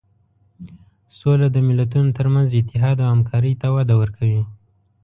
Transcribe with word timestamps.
سوله 1.17 1.47
د 1.51 1.57
ملتونو 1.67 2.09
تر 2.17 2.27
منځ 2.33 2.47
اتحاد 2.59 2.97
او 3.03 3.07
همکاري 3.15 3.53
ته 3.61 3.67
وده 3.75 3.93
ورکوي. 4.01 4.43